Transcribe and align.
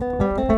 Música 0.00 0.49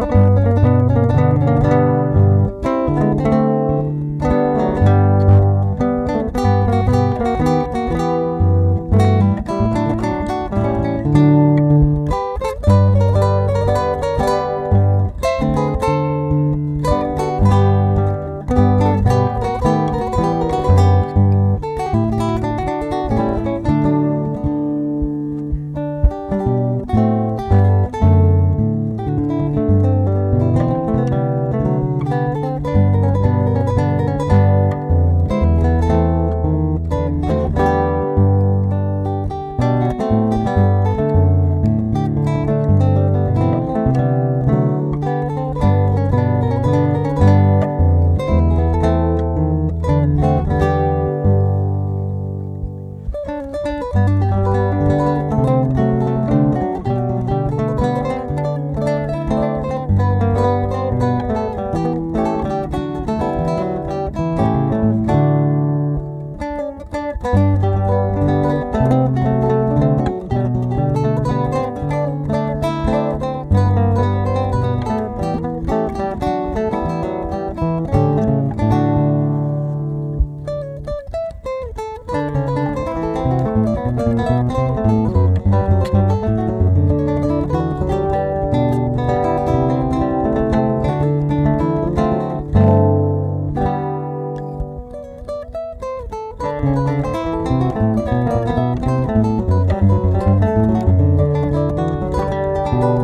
Thank 96.62 97.00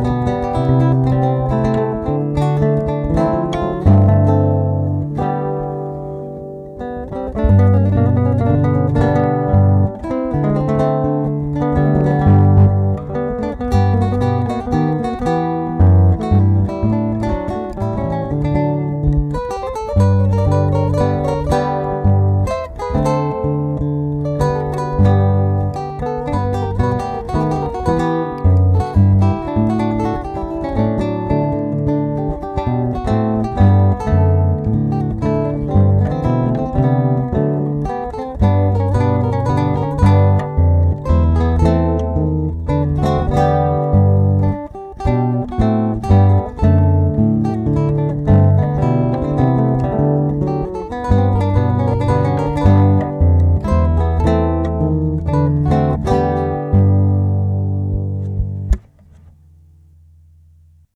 you 0.07 0.18